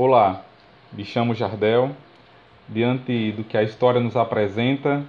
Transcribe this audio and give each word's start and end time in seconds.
Olá, 0.00 0.44
me 0.92 1.04
chamo 1.04 1.34
Jardel. 1.34 1.90
Diante 2.68 3.32
do 3.32 3.42
que 3.42 3.58
a 3.58 3.64
história 3.64 4.00
nos 4.00 4.14
apresenta 4.14 5.04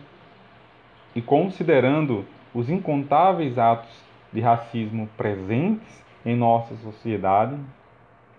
e 1.14 1.22
considerando 1.22 2.26
os 2.56 2.72
incontáveis 2.72 3.60
atos 3.60 4.04
de 4.34 4.42
racismo 4.42 5.08
presentes 5.16 6.04
em 6.26 6.36
nossa 6.36 6.76
sociedade, 6.78 7.56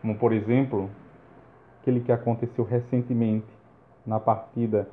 como 0.00 0.16
por 0.16 0.32
exemplo 0.32 0.90
aquele 1.80 2.00
que 2.00 2.10
aconteceu 2.10 2.64
recentemente 2.64 3.46
na 4.04 4.18
partida 4.18 4.88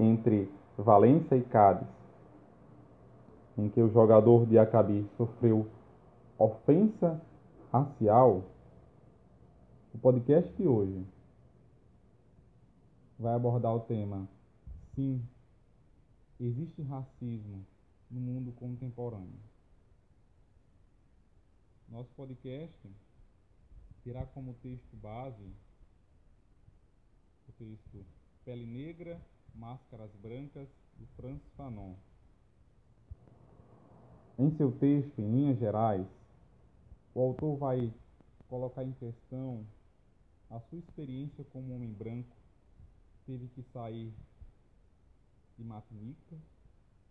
entre 0.00 0.50
Valência 0.74 1.36
e 1.36 1.42
Cádiz, 1.42 1.86
em 3.58 3.68
que 3.68 3.82
o 3.82 3.92
jogador 3.92 4.46
de 4.46 4.58
Acabi 4.58 5.06
sofreu 5.18 5.68
ofensa 6.38 7.20
racial, 7.70 8.42
o 9.94 9.98
podcast 9.98 10.52
de 10.54 10.66
hoje 10.66 11.04
vai 13.18 13.34
abordar 13.34 13.74
o 13.74 13.80
tema 13.80 14.28
Sim, 14.94 15.24
existe 16.40 16.82
racismo 16.82 17.64
no 18.10 18.20
mundo 18.20 18.52
contemporâneo. 18.52 19.38
Nosso 21.88 22.10
podcast 22.16 22.90
terá 24.02 24.26
como 24.26 24.54
texto 24.54 24.96
base 24.96 25.52
o 27.48 27.52
texto 27.52 28.04
Pele 28.44 28.66
Negra, 28.66 29.20
Máscaras 29.54 30.10
Brancas, 30.16 30.68
de 30.98 31.06
Francis 31.16 31.52
Fanon. 31.56 31.94
Em 34.38 34.50
seu 34.56 34.72
texto, 34.72 35.20
em 35.20 35.30
linhas 35.30 35.58
gerais, 35.58 36.06
o 37.14 37.20
autor 37.20 37.56
vai 37.56 37.92
colocar 38.48 38.82
em 38.84 38.92
questão 38.92 39.64
a 40.50 40.60
sua 40.60 40.78
experiência 40.78 41.44
como 41.44 41.74
homem 41.74 41.92
branco 41.92 42.36
teve 43.26 43.48
que 43.48 43.62
sair 43.62 44.14
de 45.56 45.64
Martinica, 45.64 46.38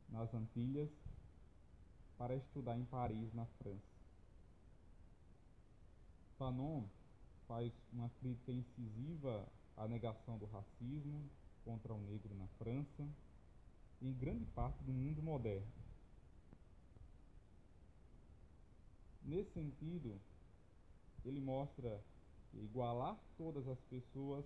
nas 0.10 0.34
Antilhas, 0.34 0.90
para 2.18 2.36
estudar 2.36 2.78
em 2.78 2.86
Paris, 2.86 3.32
na 3.34 3.46
França. 3.46 3.98
Fanon 6.38 6.86
faz 7.48 7.72
uma 7.94 8.10
crítica 8.22 8.52
incisiva 8.52 9.48
à 9.76 9.88
negação 9.88 10.38
do 10.38 10.46
racismo 10.48 11.30
contra 11.64 11.94
o 11.94 12.02
negro 12.02 12.34
na 12.36 12.48
França 12.60 13.08
e 14.02 14.08
em 14.08 14.14
grande 14.14 14.46
parte 14.48 14.82
do 14.84 14.92
mundo 14.92 15.22
moderno. 15.22 15.68
Nesse 19.24 19.52
sentido, 19.52 20.20
ele 21.26 21.42
mostra 21.42 22.02
igualar 22.64 23.18
todas 23.38 23.68
as 23.68 23.80
pessoas 23.82 24.46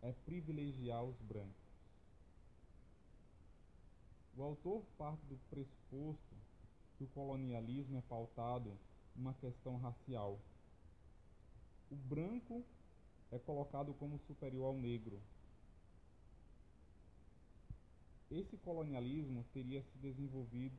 é 0.00 0.12
privilegiar 0.12 1.02
os 1.04 1.16
brancos. 1.20 1.62
O 4.36 4.42
autor 4.42 4.82
parte 4.96 5.24
do 5.26 5.36
pressuposto 5.50 6.36
que 6.96 7.04
o 7.04 7.08
colonialismo 7.08 7.98
é 7.98 8.00
pautado 8.02 8.76
numa 9.14 9.34
questão 9.34 9.76
racial. 9.76 10.40
O 11.90 11.96
branco 11.96 12.64
é 13.30 13.38
colocado 13.38 13.92
como 13.94 14.18
superior 14.20 14.66
ao 14.66 14.76
negro. 14.76 15.20
Esse 18.30 18.56
colonialismo 18.56 19.44
teria 19.52 19.82
se 19.82 19.98
desenvolvido 19.98 20.76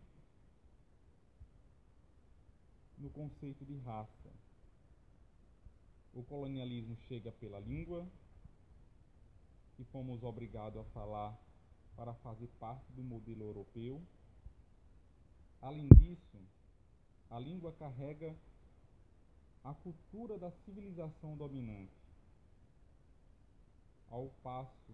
no 2.98 3.10
conceito 3.12 3.64
de 3.64 3.78
raça. 3.78 4.43
O 6.14 6.22
colonialismo 6.24 6.96
chega 7.08 7.32
pela 7.32 7.60
língua, 7.60 8.08
que 9.76 9.84
fomos 9.86 10.22
obrigados 10.24 10.80
a 10.80 10.84
falar 10.92 11.36
para 11.96 12.14
fazer 12.16 12.48
parte 12.60 12.92
do 12.92 13.04
modelo 13.04 13.44
europeu. 13.44 14.02
Além 15.60 15.88
disso, 15.98 16.38
a 17.30 17.40
língua 17.40 17.72
carrega 17.74 18.36
a 19.64 19.74
cultura 19.74 20.38
da 20.38 20.52
civilização 20.52 21.36
dominante, 21.36 21.92
ao 24.10 24.30
passo 24.44 24.94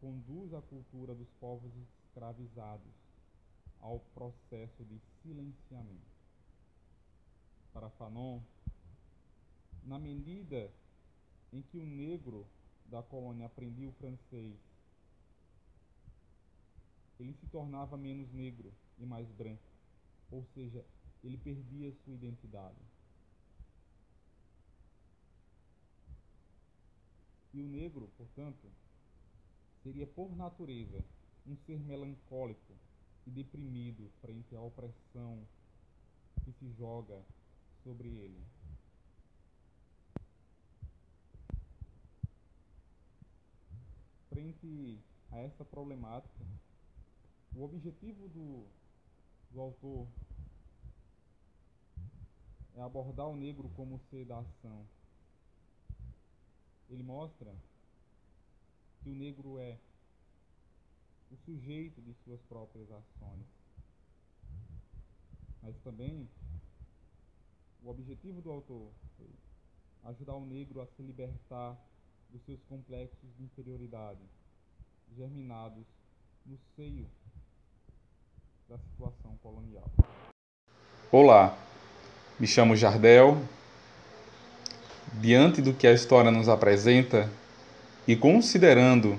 conduz 0.00 0.52
a 0.52 0.60
cultura 0.60 1.14
dos 1.14 1.30
povos 1.38 1.72
escravizados 1.76 2.92
ao 3.80 4.00
processo 4.14 4.84
de 4.84 4.98
silenciamento. 5.22 6.10
Para 7.72 7.88
Fanon, 7.90 8.40
na 9.82 9.98
medida 9.98 10.72
em 11.52 11.62
que 11.62 11.76
o 11.76 11.84
negro 11.84 12.46
da 12.86 13.02
colônia 13.02 13.46
aprendia 13.46 13.88
o 13.88 13.92
francês 13.92 14.58
ele 17.22 17.34
se 17.34 17.46
tornava 17.46 17.96
menos 17.96 18.32
negro 18.32 18.72
e 18.98 19.06
mais 19.06 19.30
branco, 19.30 19.62
ou 20.30 20.44
seja, 20.54 20.84
ele 21.22 21.36
perdia 21.36 21.92
sua 22.04 22.14
identidade. 22.14 22.80
E 27.54 27.60
o 27.60 27.68
negro, 27.68 28.10
portanto, 28.16 28.66
seria 29.82 30.06
por 30.06 30.34
natureza 30.34 31.04
um 31.46 31.56
ser 31.56 31.78
melancólico 31.80 32.74
e 33.26 33.30
deprimido 33.30 34.10
frente 34.20 34.54
à 34.56 34.60
opressão 34.60 35.46
que 36.44 36.52
se 36.52 36.72
joga 36.72 37.22
sobre 37.84 38.08
ele. 38.08 38.42
Frente 44.32 44.98
a 45.30 45.40
essa 45.40 45.62
problemática, 45.62 46.46
o 47.54 47.62
objetivo 47.64 48.28
do, 48.30 48.66
do 49.50 49.60
autor 49.60 50.08
é 52.74 52.80
abordar 52.80 53.28
o 53.28 53.36
negro 53.36 53.68
como 53.76 54.00
ser 54.08 54.24
da 54.24 54.38
ação. 54.38 54.86
Ele 56.88 57.02
mostra 57.02 57.54
que 59.02 59.10
o 59.10 59.14
negro 59.14 59.58
é 59.58 59.78
o 61.30 61.36
sujeito 61.36 62.00
de 62.00 62.14
suas 62.24 62.40
próprias 62.42 62.90
ações. 62.90 63.46
Mas 65.60 65.78
também 65.80 66.26
o 67.82 67.88
objetivo 67.90 68.40
do 68.40 68.50
autor 68.50 68.90
foi 69.18 69.28
ajudar 70.04 70.36
o 70.36 70.46
negro 70.46 70.80
a 70.80 70.86
se 70.86 71.02
libertar 71.02 71.78
dos 72.32 72.42
seus 72.46 72.62
complexos 72.64 73.28
de 73.36 73.44
inferioridade, 73.44 74.20
germinados 75.14 75.84
no 76.46 76.56
seio 76.74 77.06
da 78.66 78.78
situação 78.78 79.36
colonial. 79.42 79.84
Olá, 81.10 81.54
me 82.40 82.46
chamo 82.46 82.74
Jardel. 82.74 83.36
Diante 85.20 85.60
do 85.60 85.74
que 85.74 85.86
a 85.86 85.92
história 85.92 86.30
nos 86.30 86.48
apresenta 86.48 87.30
e 88.08 88.16
considerando 88.16 89.18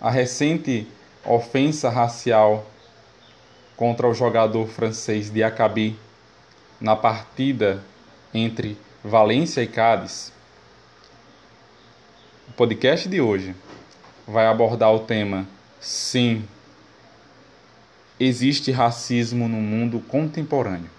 a 0.00 0.10
recente 0.10 0.88
ofensa 1.24 1.88
racial 1.88 2.66
contra 3.76 4.08
o 4.08 4.14
jogador 4.14 4.66
francês 4.66 5.30
de 5.30 5.44
Acabi 5.44 5.96
na 6.80 6.96
partida 6.96 7.84
entre 8.34 8.76
Valência 9.04 9.62
e 9.62 9.68
Cádiz, 9.68 10.32
podcast 12.58 13.08
de 13.08 13.20
hoje 13.20 13.54
vai 14.26 14.48
abordar 14.48 14.92
o 14.92 14.98
tema 14.98 15.46
Sim, 15.80 16.44
existe 18.18 18.72
racismo 18.72 19.48
no 19.48 19.58
mundo 19.58 20.00
contemporâneo. 20.00 20.90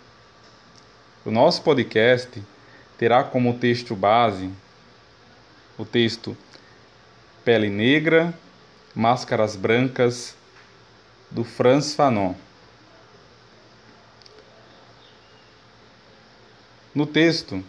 O 1.25 1.29
nosso 1.29 1.61
podcast 1.61 2.41
terá 2.97 3.25
como 3.25 3.59
texto 3.59 3.93
base 3.93 4.49
o 5.77 5.83
texto 5.83 6.37
Pele 7.43 7.69
Negra, 7.69 8.33
Máscaras 8.95 9.57
Brancas, 9.57 10.37
do 11.29 11.43
Franz 11.43 11.93
Fanon. 11.93 12.35
No 16.95 17.05
texto, 17.05 17.61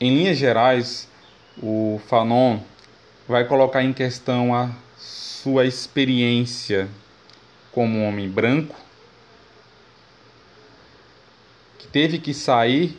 em 0.00 0.16
linhas 0.16 0.38
gerais, 0.38 1.08
o 1.62 2.00
Fanon 2.08 2.60
vai 3.28 3.44
colocar 3.46 3.82
em 3.82 3.92
questão 3.92 4.54
a 4.54 4.70
sua 4.96 5.64
experiência 5.66 6.88
como 7.72 8.04
homem 8.04 8.28
branco 8.28 8.74
que 11.78 11.86
teve 11.86 12.18
que 12.18 12.34
sair 12.34 12.98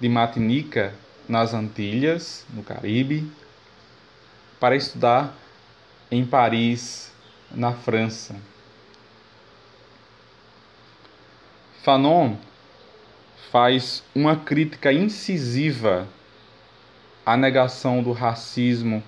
de 0.00 0.08
Martinica 0.08 0.94
nas 1.28 1.54
Antilhas, 1.54 2.44
no 2.52 2.62
Caribe, 2.62 3.30
para 4.58 4.76
estudar 4.76 5.34
em 6.10 6.24
Paris, 6.24 7.12
na 7.50 7.72
França. 7.72 8.36
Fanon 11.82 12.36
faz 13.50 14.02
uma 14.14 14.36
crítica 14.36 14.92
incisiva 14.92 16.08
a 17.24 17.36
negação 17.36 18.02
do 18.02 18.12
racismo 18.12 19.02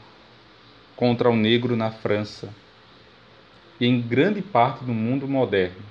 contra 0.96 1.28
o 1.28 1.36
negro 1.36 1.76
na 1.76 1.90
França 1.90 2.54
e 3.80 3.86
em 3.86 4.00
grande 4.00 4.40
parte 4.40 4.84
do 4.84 4.92
mundo 4.92 5.26
moderno. 5.26 5.82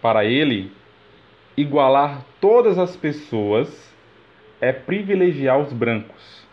Para 0.00 0.24
ele, 0.24 0.72
igualar 1.56 2.24
todas 2.40 2.78
as 2.78 2.96
pessoas 2.96 3.92
é 4.60 4.72
privilegiar 4.72 5.58
os 5.58 5.72
brancos. 5.72 6.46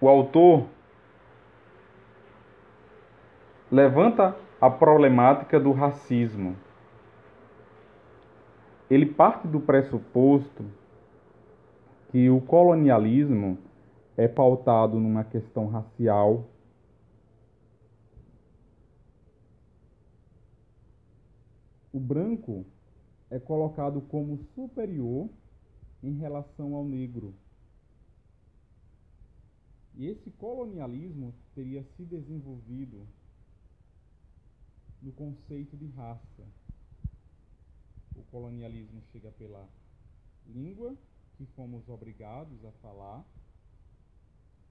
O 0.00 0.08
autor 0.08 0.66
levanta 3.70 4.36
a 4.60 4.68
problemática 4.68 5.58
do 5.58 5.72
racismo. 5.72 6.56
Ele 8.92 9.06
parte 9.06 9.48
do 9.48 9.58
pressuposto 9.58 10.70
que 12.10 12.28
o 12.28 12.42
colonialismo 12.42 13.56
é 14.18 14.28
pautado 14.28 15.00
numa 15.00 15.24
questão 15.24 15.66
racial. 15.66 16.46
O 21.90 21.98
branco 21.98 22.66
é 23.30 23.38
colocado 23.38 24.02
como 24.02 24.36
superior 24.54 25.26
em 26.02 26.12
relação 26.18 26.74
ao 26.74 26.84
negro. 26.84 27.34
E 29.94 30.06
esse 30.06 30.30
colonialismo 30.32 31.32
teria 31.54 31.82
se 31.96 32.04
desenvolvido 32.04 33.08
no 35.00 35.12
conceito 35.12 35.78
de 35.78 35.86
raça. 35.96 36.44
O 38.14 38.22
colonialismo 38.24 39.02
chega 39.12 39.30
pela 39.32 39.68
língua 40.46 40.96
que 41.36 41.46
fomos 41.46 41.88
obrigados 41.88 42.64
a 42.64 42.72
falar 42.72 43.24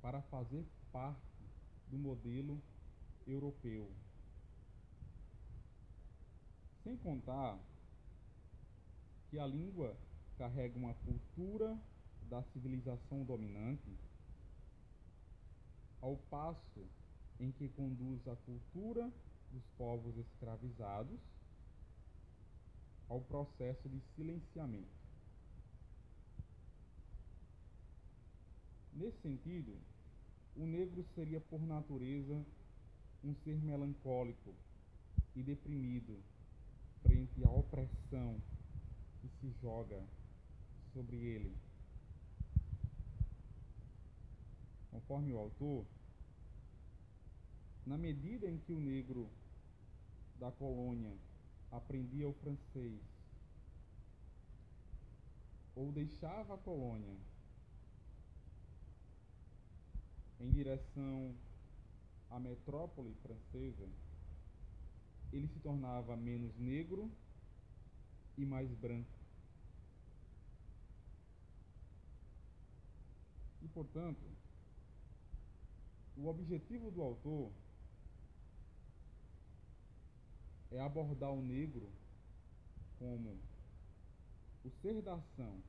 para 0.01 0.21
fazer 0.23 0.65
parte 0.91 1.43
do 1.87 1.97
modelo 1.97 2.61
europeu. 3.27 3.91
Sem 6.83 6.97
contar 6.97 7.59
que 9.29 9.37
a 9.37 9.45
língua 9.45 9.95
carrega 10.37 10.77
uma 10.77 10.93
cultura 10.95 11.79
da 12.29 12.41
civilização 12.43 13.23
dominante, 13.23 13.97
ao 16.01 16.17
passo 16.29 16.87
em 17.39 17.51
que 17.51 17.69
conduz 17.69 18.27
a 18.27 18.35
cultura 18.37 19.11
dos 19.51 19.63
povos 19.77 20.17
escravizados 20.17 21.19
ao 23.11 23.19
processo 23.19 23.89
de 23.89 23.99
silenciamento. 24.15 24.87
Nesse 28.93 29.17
sentido, 29.21 29.77
o 30.55 30.65
negro 30.65 31.05
seria 31.13 31.41
por 31.41 31.61
natureza 31.61 32.45
um 33.21 33.35
ser 33.43 33.61
melancólico 33.61 34.53
e 35.35 35.43
deprimido 35.43 36.17
frente 37.01 37.43
à 37.43 37.49
opressão 37.49 38.41
que 39.19 39.27
se 39.41 39.51
joga 39.61 40.01
sobre 40.93 41.17
ele. 41.17 41.53
Conforme 44.89 45.33
o 45.33 45.37
autor, 45.37 45.85
na 47.85 47.97
medida 47.97 48.49
em 48.49 48.57
que 48.57 48.71
o 48.71 48.79
negro 48.79 49.29
da 50.39 50.49
colônia 50.49 51.13
aprendia 51.71 52.27
o 52.27 52.33
francês 52.33 53.01
ou 55.75 55.91
deixava 55.91 56.55
a 56.55 56.57
colônia 56.57 57.17
em 60.39 60.49
direção 60.51 61.35
à 62.29 62.39
metrópole 62.39 63.13
francesa, 63.21 63.87
ele 65.31 65.47
se 65.47 65.59
tornava 65.59 66.15
menos 66.17 66.57
negro 66.57 67.09
e 68.37 68.45
mais 68.45 68.73
branco. 68.73 69.19
E, 73.61 73.67
portanto, 73.67 74.25
o 76.17 76.27
objetivo 76.27 76.89
do 76.89 77.01
autor 77.01 77.51
é 80.71 80.79
abordar 80.79 81.31
o 81.31 81.41
negro 81.41 81.89
como 82.97 83.37
o 84.63 84.69
ser 84.81 85.01
da 85.01 85.15
ação. 85.15 85.61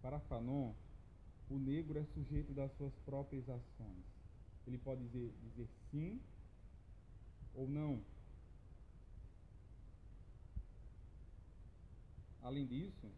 Para 0.00 0.20
Fanon, 0.20 0.74
o 1.50 1.58
negro 1.58 1.98
é 1.98 2.04
sujeito 2.04 2.52
das 2.52 2.70
suas 2.76 2.94
próprias 3.04 3.48
ações. 3.48 4.04
Ele 4.66 4.78
pode 4.78 5.02
dizer, 5.04 5.32
dizer 5.42 5.68
sim 5.90 6.20
ou 7.54 7.68
não. 7.68 8.02
Além 12.42 12.66
disso, 12.66 13.10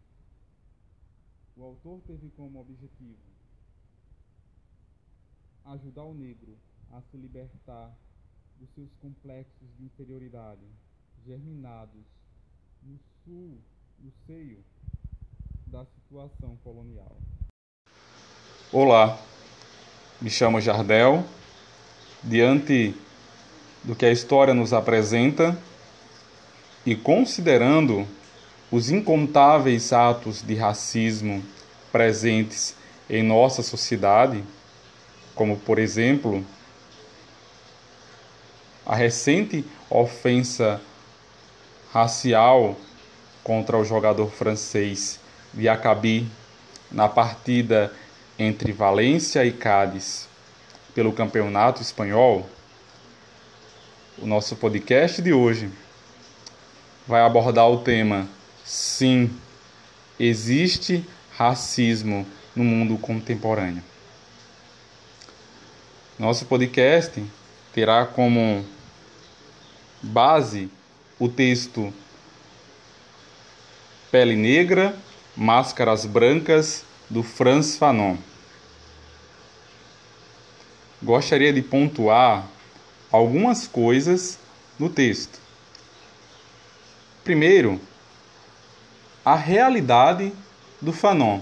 o 1.56 1.62
autor 1.62 2.00
teve 2.02 2.30
como 2.30 2.60
objetivo 2.60 3.18
ajudar 5.64 6.04
o 6.04 6.14
negro 6.14 6.56
a 6.90 7.02
se 7.02 7.16
libertar 7.16 7.94
dos 8.58 8.68
seus 8.74 8.92
complexos 9.00 9.68
de 9.78 9.84
inferioridade, 9.84 10.66
germinados 11.24 12.04
no 12.82 12.98
sul, 13.24 13.58
no 13.98 14.12
seio 14.26 14.64
da 15.66 15.84
situação 15.84 16.56
colonial. 16.64 17.16
Olá, 18.72 19.18
me 20.20 20.28
chamo 20.28 20.60
Jardel. 20.60 21.24
Diante 22.22 22.94
do 23.84 23.94
que 23.94 24.04
a 24.04 24.10
história 24.10 24.52
nos 24.52 24.72
apresenta 24.72 25.56
e 26.84 26.96
considerando 26.96 28.06
os 28.72 28.90
incontáveis 28.90 29.92
atos 29.92 30.42
de 30.42 30.56
racismo 30.56 31.44
presentes 31.92 32.74
em 33.08 33.22
nossa 33.22 33.62
sociedade, 33.62 34.42
como 35.34 35.56
por 35.56 35.78
exemplo 35.78 36.44
a 38.88 38.96
recente 38.96 39.62
ofensa 39.90 40.80
racial 41.92 42.74
contra 43.44 43.76
o 43.76 43.84
jogador 43.84 44.30
francês 44.30 45.20
Diacabi 45.52 46.26
na 46.90 47.06
partida 47.06 47.92
entre 48.38 48.72
Valência 48.72 49.44
e 49.44 49.52
Cádiz 49.52 50.26
pelo 50.94 51.12
Campeonato 51.12 51.82
Espanhol, 51.82 52.48
o 54.16 54.26
nosso 54.26 54.56
podcast 54.56 55.20
de 55.20 55.34
hoje 55.34 55.70
vai 57.06 57.20
abordar 57.20 57.68
o 57.68 57.82
tema 57.82 58.26
Sim, 58.64 59.30
existe 60.18 61.06
racismo 61.36 62.26
no 62.56 62.64
mundo 62.64 62.96
contemporâneo. 62.96 63.82
Nosso 66.18 66.46
podcast 66.46 67.22
terá 67.72 68.04
como 68.04 68.64
base 70.02 70.70
o 71.18 71.28
texto 71.28 71.92
Pele 74.10 74.36
Negra, 74.36 74.96
Máscaras 75.36 76.06
Brancas, 76.06 76.84
do 77.10 77.22
Franz 77.22 77.76
Fanon. 77.76 78.16
Gostaria 81.02 81.52
de 81.52 81.62
pontuar 81.62 82.46
algumas 83.10 83.66
coisas 83.66 84.38
no 84.78 84.88
texto. 84.88 85.38
Primeiro, 87.24 87.80
a 89.24 89.34
realidade 89.34 90.32
do 90.80 90.92
Fanon. 90.92 91.40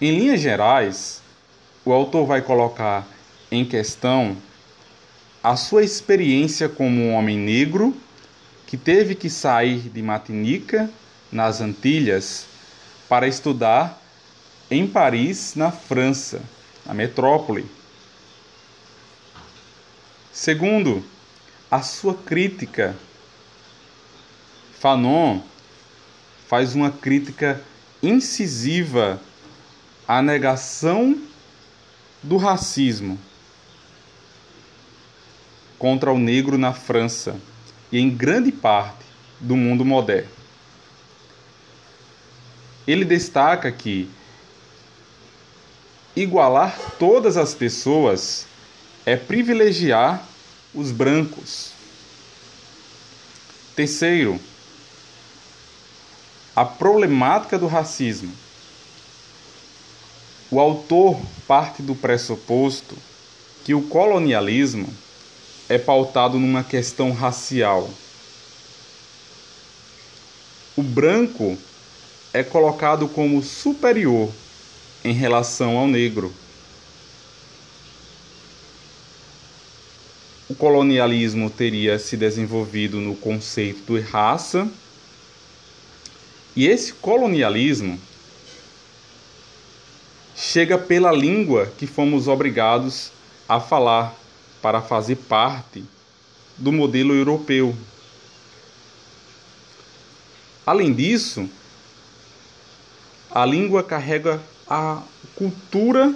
Em 0.00 0.18
linhas 0.18 0.40
gerais, 0.40 1.22
o 1.84 1.92
autor 1.92 2.26
vai 2.26 2.42
colocar 2.42 3.06
em 3.50 3.64
questão 3.64 4.36
a 5.44 5.56
sua 5.56 5.84
experiência 5.84 6.70
como 6.70 7.02
um 7.02 7.12
homem 7.12 7.36
negro 7.36 7.94
que 8.66 8.78
teve 8.78 9.14
que 9.14 9.28
sair 9.28 9.90
de 9.90 10.00
Martinica, 10.00 10.90
nas 11.30 11.60
Antilhas, 11.60 12.46
para 13.10 13.28
estudar 13.28 14.02
em 14.70 14.86
Paris, 14.86 15.54
na 15.54 15.70
França, 15.70 16.40
na 16.86 16.94
metrópole. 16.94 17.66
Segundo, 20.32 21.04
a 21.70 21.82
sua 21.82 22.14
crítica. 22.14 22.96
Fanon 24.80 25.40
faz 26.48 26.74
uma 26.74 26.90
crítica 26.90 27.62
incisiva 28.02 29.20
à 30.08 30.22
negação 30.22 31.18
do 32.22 32.38
racismo 32.38 33.18
contra 35.84 36.10
o 36.10 36.18
negro 36.18 36.56
na 36.56 36.72
França 36.72 37.38
e 37.92 37.98
em 37.98 38.08
grande 38.08 38.50
parte 38.50 39.04
do 39.38 39.54
mundo 39.54 39.84
moderno. 39.84 40.30
Ele 42.86 43.04
destaca 43.04 43.70
que 43.70 44.08
igualar 46.16 46.74
todas 46.98 47.36
as 47.36 47.54
pessoas 47.54 48.46
é 49.04 49.14
privilegiar 49.14 50.26
os 50.74 50.90
brancos. 50.90 51.72
Terceiro, 53.76 54.40
a 56.56 56.64
problemática 56.64 57.58
do 57.58 57.66
racismo. 57.66 58.32
O 60.50 60.58
autor 60.58 61.20
parte 61.46 61.82
do 61.82 61.94
pressuposto 61.94 62.96
que 63.66 63.74
o 63.74 63.82
colonialismo 63.82 65.03
é 65.74 65.78
pautado 65.78 66.38
numa 66.38 66.62
questão 66.62 67.12
racial. 67.12 67.90
O 70.76 70.82
branco 70.82 71.58
é 72.32 72.42
colocado 72.42 73.08
como 73.08 73.42
superior 73.42 74.30
em 75.04 75.12
relação 75.12 75.76
ao 75.76 75.86
negro. 75.86 76.32
O 80.48 80.54
colonialismo 80.54 81.50
teria 81.50 81.98
se 81.98 82.16
desenvolvido 82.16 83.00
no 83.00 83.16
conceito 83.16 83.94
de 83.94 84.00
raça, 84.00 84.68
e 86.54 86.68
esse 86.68 86.92
colonialismo 86.92 87.98
chega 90.36 90.78
pela 90.78 91.10
língua 91.10 91.72
que 91.78 91.86
fomos 91.86 92.28
obrigados 92.28 93.10
a 93.48 93.58
falar 93.58 94.23
para 94.64 94.80
fazer 94.80 95.16
parte 95.16 95.84
do 96.56 96.72
modelo 96.72 97.12
europeu. 97.12 97.76
Além 100.64 100.90
disso, 100.94 101.46
a 103.30 103.44
língua 103.44 103.82
carrega 103.82 104.40
a 104.66 105.02
cultura 105.36 106.14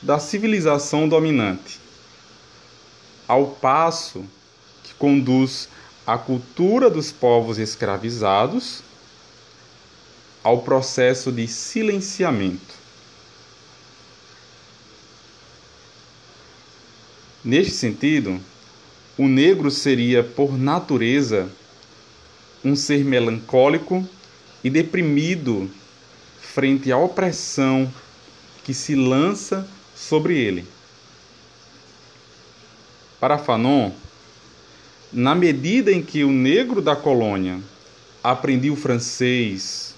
da 0.00 0.20
civilização 0.20 1.08
dominante, 1.08 1.80
ao 3.26 3.48
passo 3.48 4.24
que 4.84 4.94
conduz 4.94 5.68
a 6.06 6.16
cultura 6.16 6.88
dos 6.88 7.10
povos 7.10 7.58
escravizados 7.58 8.80
ao 10.44 10.62
processo 10.62 11.32
de 11.32 11.48
silenciamento. 11.48 12.77
Neste 17.48 17.72
sentido, 17.72 18.38
o 19.16 19.26
negro 19.26 19.70
seria, 19.70 20.22
por 20.22 20.58
natureza, 20.58 21.48
um 22.62 22.76
ser 22.76 23.02
melancólico 23.02 24.06
e 24.62 24.68
deprimido 24.68 25.70
frente 26.42 26.92
à 26.92 26.98
opressão 26.98 27.90
que 28.62 28.74
se 28.74 28.94
lança 28.94 29.66
sobre 29.96 30.36
ele. 30.36 30.66
Para 33.18 33.38
Fanon, 33.38 33.92
na 35.10 35.34
medida 35.34 35.90
em 35.90 36.02
que 36.02 36.24
o 36.24 36.30
negro 36.30 36.82
da 36.82 36.94
colônia 36.94 37.60
aprendia 38.22 38.74
o 38.74 38.76
francês, 38.76 39.94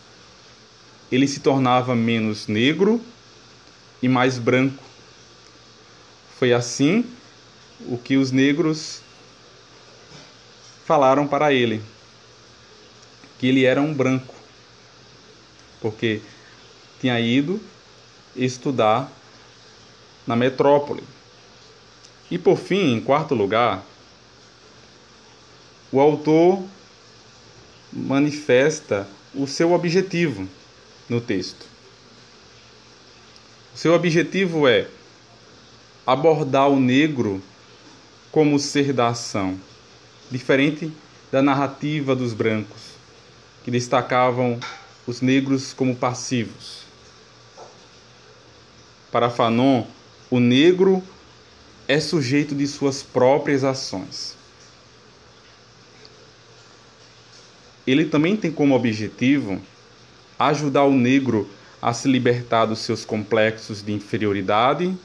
ele 1.11 1.27
se 1.27 1.41
tornava 1.41 1.97
menos 1.97 2.47
negro 2.47 3.01
e 4.01 4.09
mais 4.09 4.39
branco. 4.39 4.85
Foi 6.39 6.53
assim 6.53 7.05
o 7.87 7.97
que 7.99 8.17
os 8.17 8.31
negros 8.31 9.01
falaram 10.85 11.27
para 11.27 11.53
ele, 11.53 11.83
que 13.39 13.47
ele 13.47 13.65
era 13.65 13.81
um 13.81 13.95
branco, 13.95 14.35
porque 15.81 16.21
tinha 17.01 17.19
ido 17.21 17.61
estudar 18.37 19.11
na 20.27 20.37
metrópole. 20.37 21.03
E 22.31 22.39
por 22.39 22.57
fim, 22.57 22.93
em 22.95 23.01
quarto 23.01 23.35
lugar, 23.35 23.85
o 25.91 25.99
autor 25.99 26.63
manifesta 27.93 29.09
o 29.35 29.47
seu 29.47 29.73
objetivo 29.73 30.49
no 31.09 31.21
texto. 31.21 31.67
O 33.75 33.79
seu 33.79 33.95
objetivo 33.95 34.69
é 34.69 34.89
abordar 36.07 36.69
o 36.69 36.79
negro 36.79 37.43
como 38.31 38.59
ser 38.59 38.93
da 38.93 39.09
ação, 39.09 39.59
diferente 40.31 40.93
da 41.33 41.43
narrativa 41.43 42.15
dos 42.15 42.33
brancos, 42.33 42.93
que 43.65 43.71
destacavam 43.71 44.59
os 45.07 45.21
negros 45.21 45.73
como 45.73 45.95
passivos. 45.97 46.85
Para 49.11 49.29
Fanon, 49.29 49.85
o 50.31 50.39
negro 50.39 51.03
é 51.89 51.99
sujeito 51.99 52.55
de 52.55 52.67
suas 52.69 53.03
próprias 53.03 53.65
ações. 53.65 54.37
Ele 57.87 58.05
também 58.05 58.37
tem 58.37 58.53
como 58.53 58.75
objetivo 58.75 59.61
ajudar 60.39 60.85
o 60.85 60.93
negro 60.93 61.51
a 61.83 61.93
se 61.93 62.07
libertar 62.07 62.67
dos 62.67 62.79
seus 62.81 63.05
complexos 63.05 63.83
de 63.83 63.93
inferioridade 63.93 64.97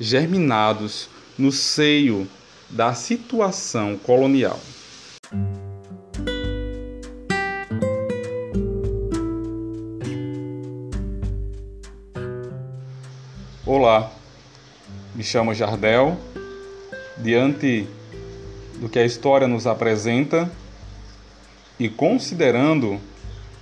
germinados 0.00 1.08
no 1.36 1.50
seio 1.50 2.28
da 2.70 2.94
situação 2.94 3.96
colonial. 3.96 4.58
Olá, 13.64 14.10
me 15.14 15.22
chamo 15.22 15.54
Jardel. 15.54 16.16
Diante 17.18 17.86
do 18.76 18.88
que 18.88 18.98
a 18.98 19.04
história 19.04 19.48
nos 19.48 19.66
apresenta 19.66 20.50
e 21.78 21.88
considerando 21.88 23.00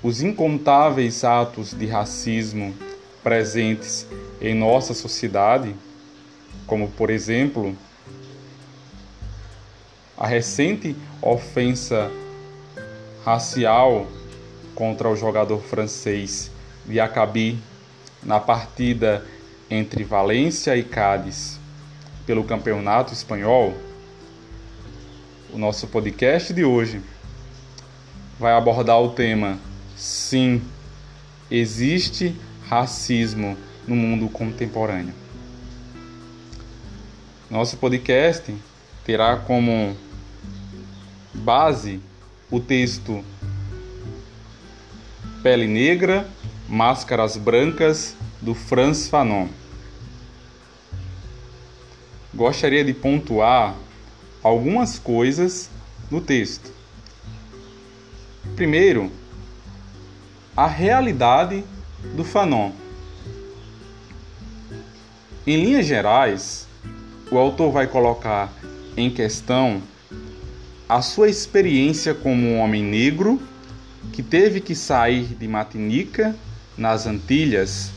os 0.03 0.23
incontáveis 0.23 1.25
atos 1.25 1.73
de 1.73 1.87
racismo 1.87 2.75
presentes 3.23 4.07
em 4.41 4.55
nossa 4.55 4.95
sociedade, 4.95 5.75
como 6.67 6.89
por 6.89 7.11
exemplo 7.11 7.77
a 10.17 10.27
recente 10.27 10.97
ofensa 11.21 12.11
racial 13.25 14.07
contra 14.75 15.09
o 15.09 15.17
jogador 15.17 15.61
francês 15.61 16.51
Diacabi 16.87 17.59
na 18.23 18.39
partida 18.39 19.25
entre 19.69 20.05
Valência 20.05 20.77
e 20.77 20.83
Cádiz 20.83 21.59
pelo 22.25 22.45
Campeonato 22.45 23.13
Espanhol, 23.13 23.75
o 25.53 25.59
nosso 25.59 25.87
podcast 25.87 26.53
de 26.53 26.65
hoje 26.65 27.01
vai 28.39 28.53
abordar 28.53 29.01
o 29.01 29.11
tema 29.11 29.59
Sim, 29.97 30.63
existe 31.51 32.35
racismo 32.69 33.57
no 33.87 33.97
mundo 33.97 34.29
contemporâneo. 34.29 35.26
Nosso 37.49 37.77
podcast 37.77 38.53
terá 39.05 39.37
como 39.37 39.97
base 41.33 42.01
o 42.51 42.59
texto 42.59 43.25
Pele 45.45 45.69
Negra, 45.69 46.29
Máscaras 46.69 47.37
Brancas, 47.37 48.17
do 48.43 48.53
Franz 48.53 49.07
Fanon. 49.07 49.47
Gostaria 52.35 52.85
de 52.85 52.93
pontuar 52.93 53.77
algumas 54.43 54.99
coisas 54.99 55.71
no 56.11 56.21
texto. 56.21 56.73
Primeiro, 58.57 59.13
a 60.57 60.67
realidade 60.67 61.63
do 62.17 62.25
Fanon. 62.25 62.73
Em 65.47 65.65
linhas 65.65 65.87
gerais, 65.87 66.66
o 67.31 67.39
autor 67.39 67.73
vai 67.73 67.87
colocar 67.87 68.53
em 68.97 69.11
questão 69.11 69.83
a 70.89 71.03
sua 71.03 71.29
experiência 71.29 72.15
como 72.15 72.47
um 72.47 72.61
homem 72.61 72.83
negro 72.83 73.41
que 74.13 74.23
teve 74.23 74.61
que 74.61 74.75
sair 74.75 75.25
de 75.25 75.49
Martinica, 75.49 76.35
nas 76.77 77.07
Antilhas, 77.07 77.91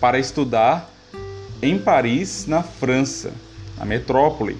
para 0.00 0.18
estudar 0.18 0.90
em 1.60 1.78
Paris, 1.78 2.46
na 2.46 2.62
França, 2.62 3.32
na 3.76 3.84
metrópole. 3.84 4.56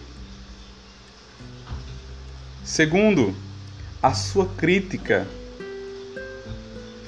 Segundo, 2.62 3.34
a 4.02 4.12
sua 4.14 4.46
crítica. 4.46 5.26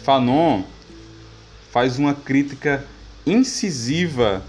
Fanon 0.03 0.63
faz 1.71 1.99
uma 1.99 2.15
crítica 2.15 2.85
incisiva 3.27 4.43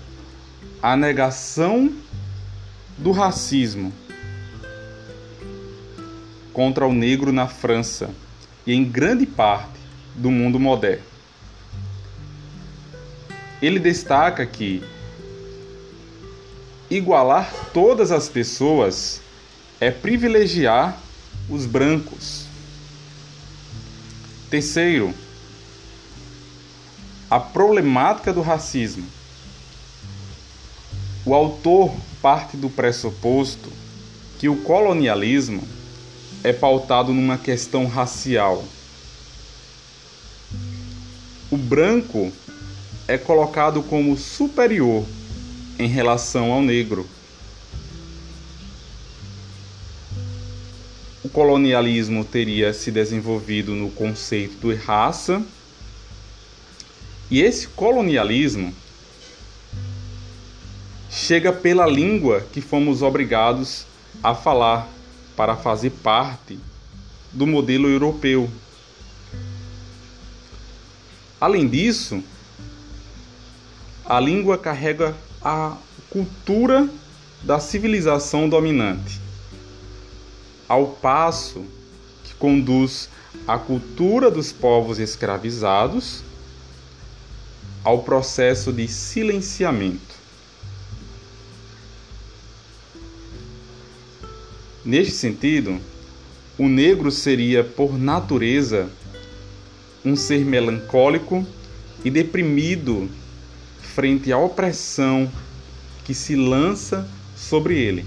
à 0.82 0.96
negação 0.96 1.92
do 2.98 3.12
racismo. 3.12 3.94
contra 6.56 6.88
o 6.88 6.94
negro 6.94 7.34
na 7.34 7.50
França 7.50 8.10
e 8.66 8.74
em 8.74 8.86
grande 8.86 9.26
parte 9.26 9.78
do 10.16 10.32
mundo 10.32 10.58
moderno. 10.58 11.04
Ele 13.62 13.78
destaca 13.78 14.46
que 14.46 14.82
igualar 16.90 17.54
todas 17.74 18.10
as 18.10 18.30
pessoas 18.30 19.20
é 19.82 19.92
privilegiar 19.92 20.98
os 21.50 21.66
brancos. 21.66 22.46
Terceiro, 24.50 25.14
a 27.30 27.38
problemática 27.38 28.32
do 28.32 28.42
racismo. 28.42 29.06
O 31.26 31.34
autor 31.34 31.94
parte 32.26 32.58
do 32.58 32.72
pressuposto 32.72 33.72
que 34.40 34.50
o 34.50 34.56
colonialismo 34.64 35.62
é 36.44 36.52
pautado 36.52 37.14
numa 37.14 37.38
questão 37.38 37.86
racial. 37.86 38.66
O 41.52 41.56
branco 41.56 42.34
é 43.08 43.16
colocado 43.16 43.84
como 43.84 44.18
superior 44.18 45.06
em 45.78 45.88
relação 45.88 46.52
ao 46.52 46.64
negro. 46.64 47.08
O 51.24 51.30
colonialismo 51.30 52.26
teria 52.26 52.74
se 52.74 52.90
desenvolvido 52.90 53.76
no 53.76 53.92
conceito 53.92 54.70
de 54.70 54.74
raça, 54.74 55.44
e 57.30 57.40
esse 57.40 57.68
colonialismo 57.68 58.74
chega 61.16 61.54
pela 61.54 61.88
língua 61.88 62.42
que 62.52 62.60
fomos 62.60 63.02
obrigados 63.02 63.86
a 64.22 64.36
falar 64.36 64.86
para 65.34 65.56
fazer 65.56 65.92
parte 65.92 66.60
do 67.32 67.48
modelo 67.48 67.88
europeu. 67.88 68.50
Além 71.40 71.70
disso, 71.70 72.22
a 74.06 74.20
língua 74.20 74.58
carrega 74.58 75.16
a 75.42 75.78
cultura 76.10 76.90
da 77.42 77.62
civilização 77.62 78.50
dominante, 78.50 79.22
ao 80.68 80.88
passo 80.88 81.66
que 82.26 82.34
conduz 82.36 83.10
a 83.48 83.58
cultura 83.58 84.30
dos 84.30 84.52
povos 84.52 85.00
escravizados 85.00 86.24
ao 87.86 88.00
processo 88.04 88.74
de 88.74 88.88
silenciamento. 88.88 90.15
Neste 94.86 95.14
sentido, 95.14 95.80
o 96.60 96.70
negro 96.70 97.10
seria, 97.10 97.64
por 97.64 97.98
natureza, 97.98 98.88
um 100.06 100.16
ser 100.16 100.46
melancólico 100.46 101.44
e 102.04 102.12
deprimido 102.12 103.10
frente 103.82 104.32
à 104.32 104.38
opressão 104.38 105.28
que 106.04 106.14
se 106.14 106.36
lança 106.36 107.10
sobre 107.36 107.80
ele. 107.80 108.06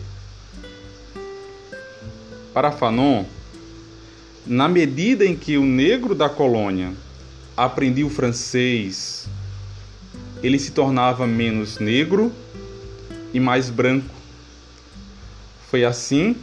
Para 2.55 2.71
Fanon, 2.71 3.25
na 4.47 4.69
medida 4.69 5.27
em 5.27 5.35
que 5.35 5.59
o 5.59 5.65
negro 5.65 6.15
da 6.15 6.29
colônia 6.29 6.93
aprendia 7.57 8.07
o 8.07 8.11
francês, 8.11 9.29
ele 10.45 10.61
se 10.61 10.71
tornava 10.71 11.27
menos 11.27 11.81
negro 11.81 12.33
e 13.35 13.41
mais 13.41 13.69
branco. 13.69 14.15
Foi 15.69 15.85
assim 15.85 16.37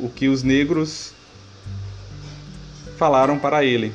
o 0.00 0.08
que 0.08 0.28
os 0.28 0.42
negros 0.42 1.12
falaram 2.96 3.38
para 3.38 3.64
ele, 3.64 3.92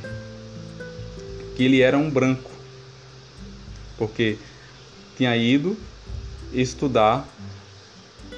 que 1.56 1.64
ele 1.64 1.82
era 1.82 1.98
um 1.98 2.10
branco, 2.10 2.50
porque 3.98 4.38
tinha 5.18 5.36
ido 5.36 5.78
estudar 6.54 7.28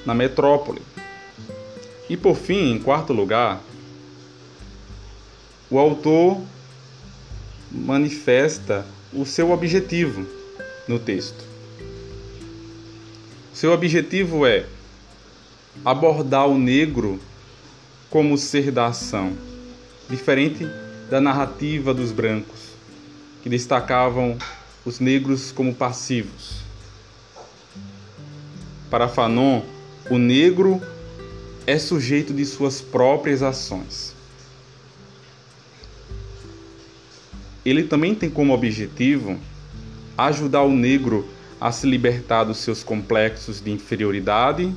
na 0.05 0.13
metrópole. 0.13 0.81
E 2.09 2.15
por 2.15 2.35
fim, 2.35 2.71
em 2.71 2.79
quarto 2.79 3.13
lugar, 3.13 3.61
o 5.69 5.79
autor 5.79 6.41
manifesta 7.71 8.85
o 9.11 9.25
seu 9.25 9.51
objetivo 9.51 10.25
no 10.87 10.99
texto. 10.99 11.43
Seu 13.53 13.71
objetivo 13.71 14.45
é 14.45 14.67
abordar 15.83 16.47
o 16.47 16.57
negro 16.57 17.19
como 18.09 18.37
ser 18.37 18.71
da 18.71 18.87
ação, 18.87 19.33
diferente 20.09 20.67
da 21.09 21.19
narrativa 21.21 21.93
dos 21.93 22.11
brancos, 22.11 22.75
que 23.43 23.49
destacavam 23.49 24.37
os 24.85 24.99
negros 24.99 25.51
como 25.51 25.73
passivos. 25.73 26.61
Para 28.89 29.07
Fanon, 29.07 29.61
o 30.09 30.17
negro 30.17 30.81
é 31.65 31.79
sujeito 31.79 32.33
de 32.33 32.45
suas 32.45 32.79
próprias 32.79 33.41
ações. 33.41 34.13
Ele 37.65 37.83
também 37.83 38.13
tem 38.13 38.29
como 38.29 38.53
objetivo 38.53 39.39
ajudar 40.15 40.61
o 40.61 40.71
negro 40.71 41.27
a 41.59 41.71
se 41.71 41.87
libertar 41.87 42.43
dos 42.43 42.57
seus 42.59 42.83
complexos 42.83 43.59
de 43.59 43.71
inferioridade, 43.71 44.71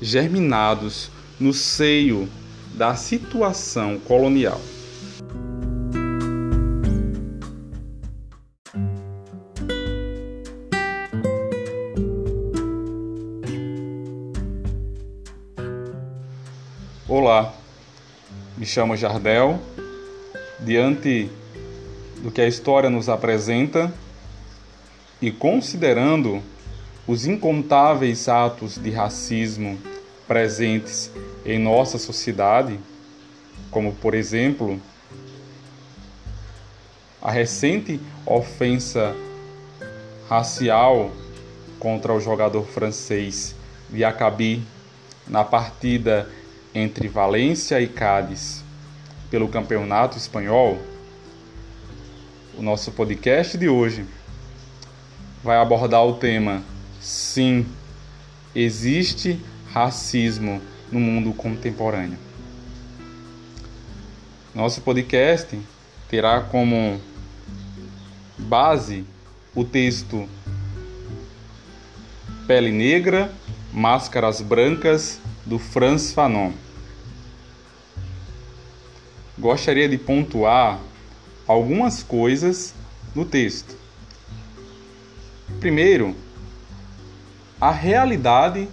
germinados 0.00 1.10
no 1.38 1.52
seio 1.52 2.28
da 2.74 2.94
situação 2.94 3.98
colonial. 3.98 4.60
Olá, 17.08 17.54
me 18.58 18.66
chamo 18.66 18.96
Jardel. 18.96 19.58
Diante 20.60 21.30
do 22.22 22.30
que 22.30 22.40
a 22.40 22.48
história 22.48 22.90
nos 22.90 23.08
apresenta 23.08 23.92
e 25.20 25.30
considerando 25.30 26.42
os 27.06 27.26
incontáveis 27.26 28.28
atos 28.28 28.76
de 28.76 28.90
racismo 28.90 29.78
presentes 30.26 31.10
em 31.44 31.58
nossa 31.58 31.98
sociedade, 31.98 32.80
como 33.70 33.92
por 33.94 34.14
exemplo 34.14 34.80
a 37.22 37.30
recente 37.30 38.00
ofensa 38.24 39.14
racial 40.28 41.12
contra 41.78 42.12
o 42.12 42.20
jogador 42.20 42.64
francês 42.64 43.54
Diacabi 43.88 44.64
na 45.28 45.44
partida 45.44 46.28
entre 46.74 47.06
Valência 47.06 47.80
e 47.80 47.86
Cádiz 47.86 48.64
pelo 49.30 49.48
Campeonato 49.48 50.16
Espanhol, 50.16 50.78
o 52.58 52.62
nosso 52.62 52.90
podcast 52.90 53.56
de 53.56 53.68
hoje 53.68 54.04
vai 55.42 55.56
abordar 55.58 56.04
o 56.04 56.14
tema 56.14 56.62
Sim, 57.06 57.64
existe 58.52 59.38
racismo 59.72 60.60
no 60.90 60.98
mundo 60.98 61.32
contemporâneo. 61.32 62.18
Nosso 64.52 64.80
podcast 64.80 65.56
terá 66.08 66.40
como 66.40 67.00
base 68.36 69.04
o 69.54 69.62
texto 69.62 70.28
Pele 72.44 72.72
Negra, 72.72 73.32
Máscaras 73.72 74.40
Brancas, 74.40 75.20
do 75.44 75.60
Franz 75.60 76.10
Fanon 76.10 76.52
gostaria 79.38 79.88
de 79.88 79.96
pontuar 79.96 80.80
algumas 81.46 82.02
coisas 82.02 82.74
no 83.14 83.24
texto. 83.24 83.76
Primeiro, 85.60 86.16
a 87.60 87.70
realidade 87.70 88.68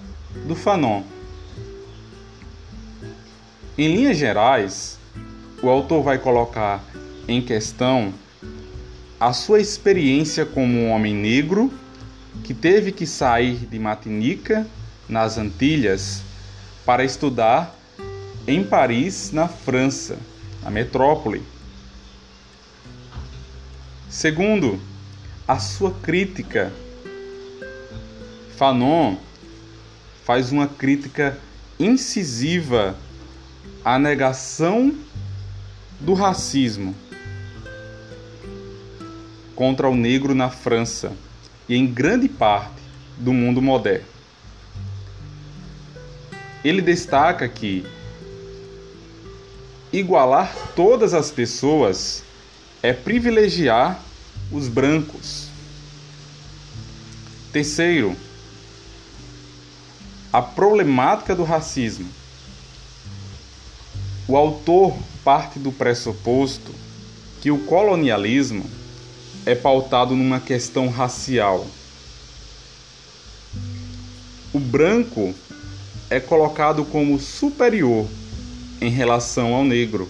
do 0.45 0.55
Fanon. 0.55 1.03
Em 3.77 3.95
linhas 3.95 4.17
gerais, 4.17 4.99
o 5.61 5.69
autor 5.69 6.03
vai 6.03 6.17
colocar 6.17 6.83
em 7.27 7.41
questão 7.41 8.13
a 9.19 9.31
sua 9.31 9.61
experiência 9.61 10.45
como 10.45 10.77
um 10.77 10.89
homem 10.89 11.15
negro 11.15 11.71
que 12.43 12.53
teve 12.53 12.91
que 12.91 13.07
sair 13.07 13.55
de 13.67 13.79
Martinica, 13.79 14.67
nas 15.07 15.37
Antilhas, 15.37 16.21
para 16.85 17.03
estudar 17.03 17.73
em 18.45 18.63
Paris, 18.63 19.31
na 19.31 19.47
França 19.47 20.17
a 20.65 20.69
metrópole. 20.69 21.41
Segundo, 24.09 24.79
a 25.47 25.59
sua 25.59 25.91
crítica. 25.91 26.71
Fanon 28.57 29.17
faz 30.23 30.51
uma 30.51 30.67
crítica 30.67 31.37
incisiva 31.79 32.95
a 33.83 33.97
negação 33.97 34.95
do 35.99 36.13
racismo 36.13 36.95
contra 39.55 39.89
o 39.89 39.95
negro 39.95 40.33
na 40.33 40.49
França 40.49 41.13
e 41.67 41.75
em 41.75 41.85
grande 41.85 42.27
parte 42.29 42.81
do 43.17 43.33
mundo 43.33 43.61
moderno. 43.61 44.05
Ele 46.63 46.81
destaca 46.81 47.47
que 47.47 47.85
igualar 49.91 50.53
todas 50.75 51.13
as 51.13 51.29
pessoas 51.31 52.23
é 52.81 52.93
privilegiar 52.93 53.99
os 54.51 54.67
brancos. 54.67 55.47
Terceiro, 57.51 58.15
a 60.33 60.41
problemática 60.41 61.35
do 61.35 61.43
racismo. 61.43 62.09
O 64.27 64.35
autor 64.35 64.97
parte 65.23 65.59
do 65.59 65.71
pressuposto 65.71 66.73
que 67.39 67.51
o 67.51 67.59
colonialismo 67.65 68.65
é 69.45 69.53
pautado 69.53 70.15
numa 70.15 70.39
questão 70.39 70.89
racial. 70.89 71.67
O 74.51 74.59
branco 74.59 75.35
é 76.09 76.19
colocado 76.19 76.83
como 76.83 77.19
superior 77.19 78.07
em 78.81 78.89
relação 78.89 79.53
ao 79.53 79.63
negro. 79.63 80.09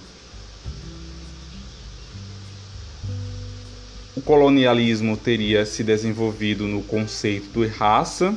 O 4.15 4.21
colonialismo 4.21 5.17
teria 5.17 5.65
se 5.65 5.83
desenvolvido 5.83 6.65
no 6.65 6.81
conceito 6.81 7.59
de 7.59 7.67
raça, 7.67 8.33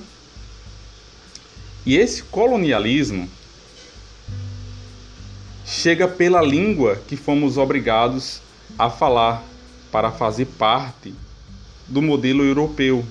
e 1.86 1.96
esse 1.96 2.24
colonialismo 2.24 3.30
chega 5.64 6.08
pela 6.08 6.42
língua 6.42 6.96
que 6.96 7.16
fomos 7.16 7.56
obrigados 7.56 8.42
a 8.76 8.90
falar 8.90 9.44
para 9.92 10.10
fazer 10.10 10.46
parte 10.46 11.14
do 11.86 12.02
modelo 12.02 12.42
europeu. 12.42 13.06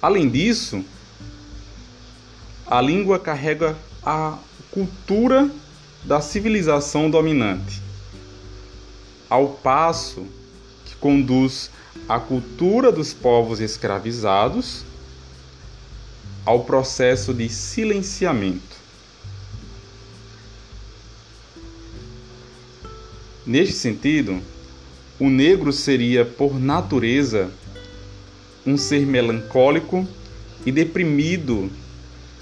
Além 0.00 0.30
disso, 0.30 0.82
a 2.66 2.80
língua 2.80 3.18
carrega 3.18 3.76
a 4.02 4.38
cultura 4.70 5.50
da 6.04 6.22
civilização 6.22 7.10
dominante, 7.10 7.82
ao 9.28 9.48
passo 9.48 10.26
que 10.86 10.96
conduz 10.96 11.70
a 12.08 12.18
cultura 12.18 12.90
dos 12.90 13.12
povos 13.12 13.60
escravizados 13.60 14.84
ao 16.44 16.64
processo 16.64 17.32
de 17.32 17.48
silenciamento. 17.48 18.76
Neste 23.46 23.74
sentido, 23.74 24.40
o 25.18 25.28
negro 25.28 25.72
seria, 25.72 26.24
por 26.24 26.58
natureza, 26.58 27.50
um 28.64 28.76
ser 28.76 29.06
melancólico 29.06 30.06
e 30.64 30.70
deprimido 30.70 31.70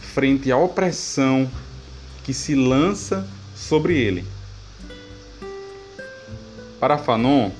frente 0.00 0.50
à 0.50 0.56
opressão 0.56 1.50
que 2.22 2.34
se 2.34 2.54
lança 2.54 3.26
sobre 3.54 3.96
ele. 3.96 4.24
Para 6.78 6.98
Fanon, 6.98 7.50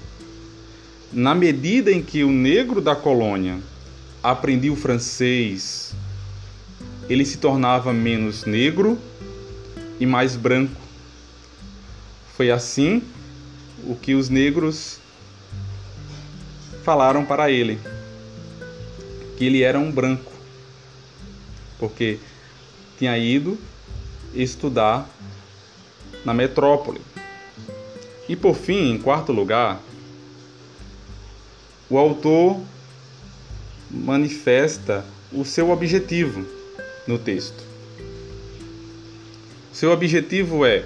na 1.12 1.34
medida 1.34 1.90
em 1.90 2.02
que 2.02 2.24
o 2.24 2.30
negro 2.30 2.80
da 2.80 2.94
colônia 2.94 3.58
aprendia 4.22 4.72
o 4.72 4.76
francês, 4.76 5.94
ele 7.10 7.26
se 7.26 7.38
tornava 7.38 7.92
menos 7.92 8.44
negro 8.44 8.96
e 9.98 10.06
mais 10.06 10.36
branco. 10.36 10.80
Foi 12.36 12.52
assim 12.52 13.02
o 13.82 13.96
que 13.96 14.14
os 14.14 14.28
negros 14.28 15.00
falaram 16.84 17.24
para 17.24 17.50
ele, 17.50 17.80
que 19.36 19.44
ele 19.44 19.60
era 19.62 19.76
um 19.76 19.90
branco, 19.90 20.30
porque 21.80 22.20
tinha 22.96 23.18
ido 23.18 23.58
estudar 24.32 25.10
na 26.24 26.32
metrópole. 26.32 27.00
E 28.28 28.36
por 28.36 28.54
fim, 28.54 28.92
em 28.92 28.98
quarto 28.98 29.32
lugar, 29.32 29.80
o 31.88 31.98
autor 31.98 32.60
manifesta 33.90 35.04
o 35.32 35.44
seu 35.44 35.70
objetivo 35.70 36.59
no 37.06 37.18
texto. 37.18 37.64
Seu 39.72 39.92
objetivo 39.92 40.64
é 40.66 40.84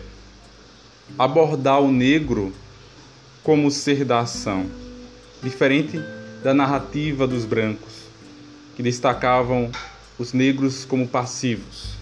abordar 1.18 1.80
o 1.80 1.90
negro 1.90 2.52
como 3.42 3.70
ser 3.70 4.04
da 4.04 4.20
ação, 4.20 4.66
diferente 5.42 6.00
da 6.42 6.54
narrativa 6.54 7.26
dos 7.26 7.44
brancos, 7.44 8.04
que 8.76 8.82
destacavam 8.82 9.70
os 10.18 10.32
negros 10.32 10.84
como 10.84 11.08
passivos. 11.08 11.94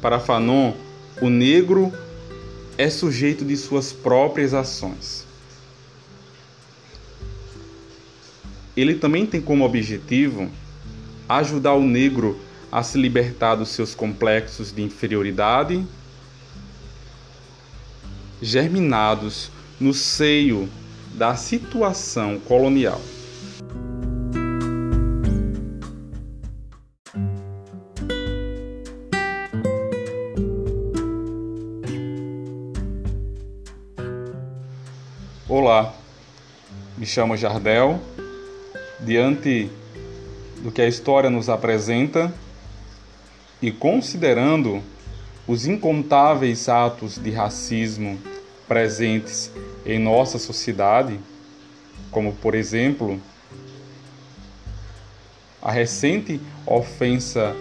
Para 0.00 0.18
Fanon, 0.18 0.74
o 1.20 1.28
negro 1.28 1.92
é 2.76 2.88
sujeito 2.88 3.44
de 3.44 3.56
suas 3.56 3.92
próprias 3.92 4.54
ações. 4.54 5.26
Ele 8.76 8.94
também 8.94 9.26
tem 9.26 9.40
como 9.40 9.64
objetivo 9.64 10.50
ajudar 11.38 11.74
o 11.74 11.82
negro 11.82 12.38
a 12.70 12.82
se 12.82 12.98
libertar 12.98 13.54
dos 13.54 13.68
seus 13.68 13.94
complexos 13.94 14.72
de 14.72 14.82
inferioridade 14.82 15.86
germinados 18.40 19.50
no 19.78 19.94
seio 19.94 20.68
da 21.14 21.36
situação 21.36 22.40
colonial. 22.40 23.00
Olá, 35.48 35.94
me 36.96 37.06
chamo 37.06 37.36
Jardel. 37.36 38.00
Diante 39.00 39.70
do 40.62 40.70
que 40.70 40.80
a 40.80 40.88
história 40.88 41.28
nos 41.28 41.48
apresenta 41.48 42.32
e 43.60 43.70
considerando 43.70 44.82
os 45.46 45.66
incontáveis 45.66 46.68
atos 46.68 47.18
de 47.18 47.30
racismo 47.30 48.18
presentes 48.68 49.50
em 49.84 49.98
nossa 49.98 50.38
sociedade, 50.38 51.18
como 52.10 52.32
por 52.32 52.54
exemplo 52.54 53.20
a 55.60 55.70
recente 55.70 56.40
ofensa 56.64 57.54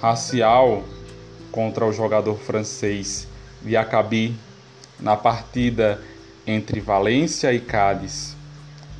racial 0.00 0.84
contra 1.50 1.84
o 1.84 1.92
jogador 1.92 2.36
francês 2.36 3.26
Diacabi 3.62 4.36
na 5.00 5.16
partida 5.16 6.00
entre 6.46 6.80
Valência 6.80 7.52
e 7.52 7.60
Cádiz 7.60 8.36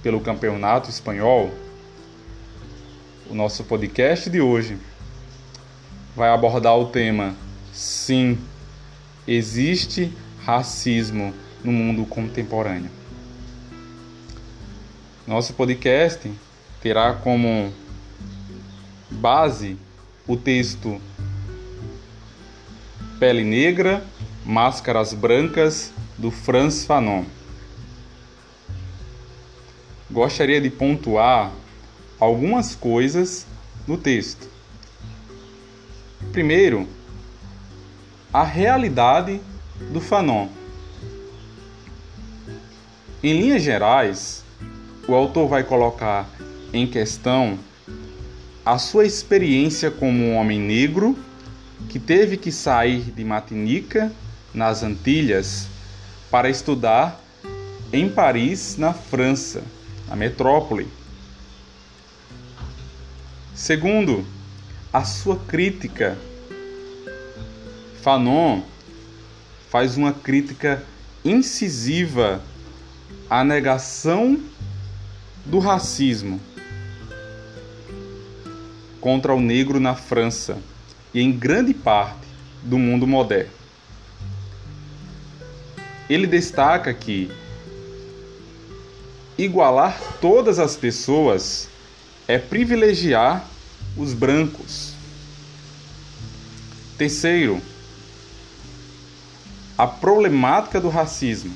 pelo 0.03 0.21
Campeonato 0.21 0.89
Espanhol, 0.89 1.51
o 3.29 3.35
nosso 3.35 3.65
podcast 3.65 4.29
de 4.29 4.41
hoje 4.41 4.79
vai 6.15 6.29
abordar 6.29 6.77
o 6.77 6.87
tema 6.87 7.35
Sim, 7.73 8.39
existe 9.27 10.13
racismo 10.45 11.35
no 11.63 11.73
mundo 11.73 12.05
contemporâneo. 12.05 12.91
Nosso 15.27 15.55
podcast 15.55 16.31
terá 16.83 17.15
como 17.15 17.73
base 19.11 19.77
o 20.27 20.37
texto 20.37 21.01
Pele 23.19 23.43
Negra, 23.43 24.05
Máscaras 24.45 25.15
Brancas, 25.15 25.93
do 26.19 26.31
Franz 26.31 26.85
Fanon. 26.85 27.25
Gostaria 30.11 30.61
de 30.61 30.69
pontuar 30.69 31.51
algumas 32.25 32.75
coisas 32.75 33.47
no 33.87 33.97
texto. 33.97 34.49
Primeiro, 36.33 36.89
a 38.33 38.43
realidade 38.43 39.41
do 39.93 40.01
Fanon. 40.01 40.49
Em 43.23 43.41
linhas 43.41 43.63
gerais, 43.63 44.43
o 45.07 45.15
autor 45.15 45.49
vai 45.49 45.63
colocar 45.63 46.29
em 46.73 46.87
questão 46.87 47.59
a 48.65 48.79
sua 48.79 49.05
experiência 49.05 49.91
como 49.91 50.25
um 50.25 50.37
homem 50.37 50.59
negro 50.59 51.17
que 51.89 51.99
teve 51.99 52.37
que 52.37 52.51
sair 52.51 53.13
de 53.13 53.23
Martinica, 53.23 54.11
nas 54.53 54.83
Antilhas, 54.83 55.67
para 56.31 56.49
estudar 56.49 57.21
em 57.93 58.09
Paris, 58.09 58.77
na 58.79 58.93
França, 58.93 59.63
na 60.09 60.17
metrópole. 60.17 60.89
Segundo, 63.55 64.27
a 64.93 65.05
sua 65.05 65.37
crítica. 65.37 66.19
Fanon 68.03 68.63
faz 69.71 69.97
uma 69.97 70.13
crítica 70.13 70.83
incisiva 71.25 72.43
à 73.31 73.45
negação 73.45 74.41
do 75.47 75.61
racismo 75.61 76.41
contra 79.01 79.33
o 79.33 79.41
negro 79.41 79.79
na 79.79 79.95
França 79.95 80.59
e 81.15 81.21
em 81.21 81.31
grande 81.31 81.73
parte 81.73 82.27
do 82.61 82.77
mundo 82.77 83.07
moderno. 83.07 83.53
Ele 86.11 86.27
destaca 86.27 86.93
que 86.93 87.31
igualar 89.39 89.97
todas 90.21 90.59
as 90.59 90.77
pessoas 90.77 91.69
é 92.27 92.39
privilegiar 92.39 93.47
os 93.97 94.13
brancos. 94.13 94.93
Terceiro, 96.97 97.61
a 99.77 99.87
problemática 99.87 100.81
do 100.81 100.89
racismo. 100.89 101.55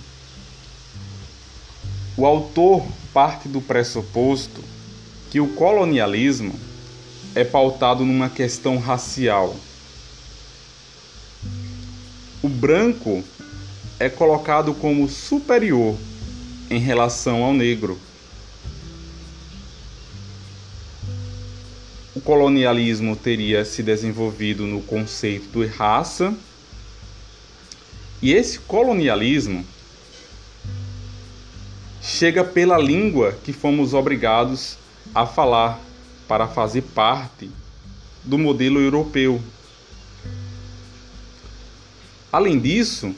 O 2.17 2.27
autor 2.27 2.85
parte 3.15 3.49
do 3.49 3.61
pressuposto 3.61 4.63
que 5.31 5.41
o 5.41 5.55
colonialismo 5.55 6.59
é 7.35 7.45
pautado 7.45 8.05
numa 8.05 8.29
questão 8.29 8.79
racial. 8.79 9.55
O 12.43 12.49
branco 12.49 13.23
é 14.01 14.09
colocado 14.09 14.75
como 14.75 15.09
superior 15.09 15.97
em 16.71 16.79
relação 16.79 17.45
ao 17.45 17.53
negro. 17.53 17.99
Colonialismo 22.29 23.17
teria 23.17 23.64
se 23.64 23.83
desenvolvido 23.83 24.67
no 24.67 24.83
conceito 24.83 25.61
de 25.61 25.67
raça, 25.67 26.37
e 28.21 28.35
esse 28.35 28.59
colonialismo 28.59 29.64
chega 32.03 32.45
pela 32.45 32.77
língua 32.77 33.33
que 33.43 33.51
fomos 33.51 33.95
obrigados 33.95 34.77
a 35.14 35.25
falar 35.25 35.81
para 36.29 36.47
fazer 36.47 36.83
parte 36.83 37.51
do 38.23 38.37
modelo 38.37 38.79
europeu. 38.79 39.41
Além 42.31 42.59
disso, 42.59 43.14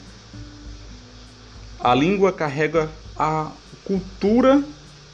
a 1.81 1.93
língua 1.93 2.31
carrega 2.31 2.89
a 3.17 3.51
cultura 3.83 4.63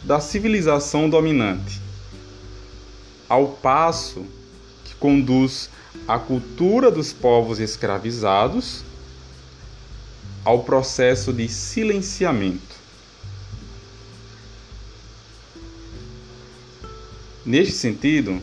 da 0.04 0.20
civilização 0.20 1.10
dominante, 1.10 1.87
ao 3.30 3.48
passo 3.48 4.26
que 4.86 4.96
conduz 4.96 5.70
a 6.08 6.18
cultura 6.18 6.90
dos 6.90 7.12
povos 7.12 7.60
escravizados 7.60 8.84
ao 10.44 10.64
processo 10.64 11.34
de 11.34 11.50
silenciamento. 11.50 12.76
Neste 17.46 17.74
sentido, 17.74 18.42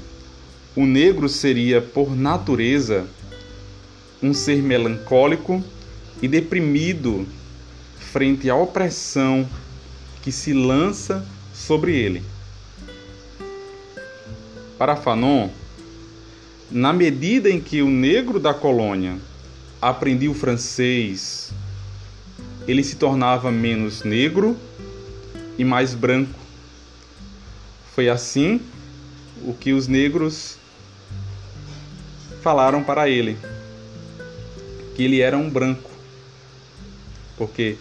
o 0.76 0.86
negro 0.86 1.28
seria, 1.28 1.80
por 1.80 2.14
natureza, 2.16 3.06
um 4.22 4.32
ser 4.32 4.62
melancólico 4.62 5.62
e 6.20 6.28
deprimido 6.28 7.26
frente 7.98 8.48
à 8.48 8.56
opressão 8.56 9.48
que 10.22 10.32
se 10.32 10.52
lança 10.52 11.26
sobre 11.52 11.94
ele. 11.94 12.33
Para 14.78 14.96
Fanon, 14.96 15.50
na 16.70 16.92
medida 16.92 17.48
em 17.48 17.60
que 17.60 17.80
o 17.80 17.88
negro 17.88 18.40
da 18.40 18.52
colônia 18.52 19.16
aprendia 19.80 20.30
o 20.30 20.34
francês, 20.34 21.52
ele 22.66 22.82
se 22.82 22.96
tornava 22.96 23.52
menos 23.52 24.02
negro 24.02 24.56
e 25.56 25.64
mais 25.64 25.94
branco. 25.94 26.38
Foi 27.94 28.08
assim 28.08 28.60
o 29.44 29.54
que 29.54 29.72
os 29.72 29.86
negros 29.86 30.58
falaram 32.42 32.82
para 32.82 33.08
ele, 33.08 33.38
que 34.96 35.04
ele 35.04 35.20
era 35.20 35.36
um 35.36 35.48
branco, 35.48 35.90
porque 37.36 37.76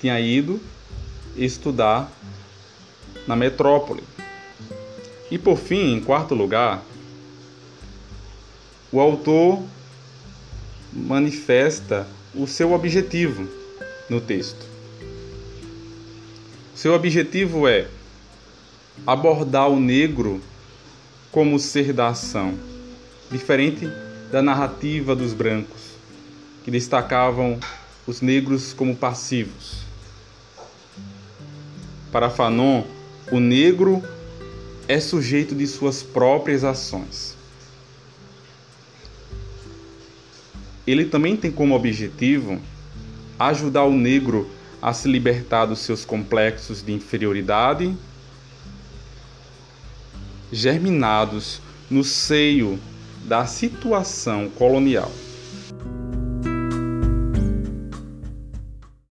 tinha 0.00 0.18
ido 0.18 0.60
estudar 1.36 2.10
na 3.26 3.36
metrópole. 3.36 4.07
E 5.30 5.38
por 5.38 5.58
fim, 5.58 5.94
em 5.94 6.00
quarto 6.00 6.34
lugar, 6.34 6.82
o 8.90 9.00
autor 9.00 9.62
manifesta 10.92 12.06
o 12.34 12.46
seu 12.46 12.72
objetivo 12.72 13.46
no 14.08 14.20
texto. 14.20 14.64
Seu 16.74 16.94
objetivo 16.94 17.68
é 17.68 17.88
abordar 19.06 19.68
o 19.68 19.78
negro 19.78 20.40
como 21.30 21.58
ser 21.58 21.92
da 21.92 22.08
ação, 22.08 22.54
diferente 23.30 23.86
da 24.30 24.40
narrativa 24.40 25.14
dos 25.14 25.34
brancos, 25.34 25.80
que 26.64 26.70
destacavam 26.70 27.58
os 28.06 28.22
negros 28.22 28.72
como 28.72 28.96
passivos. 28.96 29.82
Para 32.10 32.30
Fanon, 32.30 32.84
o 33.30 33.38
negro 33.38 34.02
é 34.88 34.98
sujeito 34.98 35.54
de 35.54 35.66
suas 35.66 36.02
próprias 36.02 36.64
ações. 36.64 37.36
Ele 40.86 41.04
também 41.04 41.36
tem 41.36 41.52
como 41.52 41.74
objetivo 41.74 42.58
ajudar 43.38 43.84
o 43.84 43.92
negro 43.92 44.50
a 44.80 44.94
se 44.94 45.06
libertar 45.06 45.66
dos 45.66 45.80
seus 45.80 46.06
complexos 46.06 46.82
de 46.82 46.92
inferioridade 46.92 47.94
germinados 50.50 51.60
no 51.90 52.02
seio 52.02 52.80
da 53.24 53.44
situação 53.44 54.48
colonial. 54.48 55.12